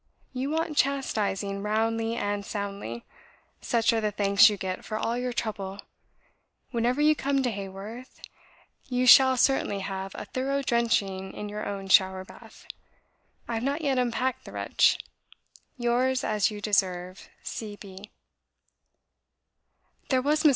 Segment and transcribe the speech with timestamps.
[0.33, 3.05] You want chastising roundly and soundly.
[3.61, 5.77] Such are the thanks you get for all your trouble....
[6.71, 8.19] Whenever you come to Haworth,
[8.87, 12.65] you shall certainly have a thorough drenching in your own shower bath.
[13.47, 14.97] I have not yet unpacked the wretch.
[15.77, 17.75] "Yours, as you deserve, C.
[17.75, 18.09] B."